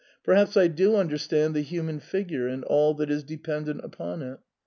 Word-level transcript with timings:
Per 0.23 0.33
haps 0.33 0.57
I 0.57 0.65
do 0.67 0.95
understand 0.95 1.53
the 1.55 1.61
human 1.61 1.99
figure 1.99 2.47
and 2.47 2.63
all 2.63 2.95
that 2.95 3.11
is 3.11 3.23
dependent 3.23 3.81
upon 3.83 4.23
it. 4.23 4.39